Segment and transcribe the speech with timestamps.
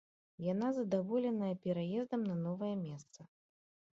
[0.43, 3.19] Яна задаволеная пераездам на новае месца.